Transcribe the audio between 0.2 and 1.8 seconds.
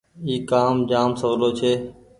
اي ڪآم جآم سولو ڇي۔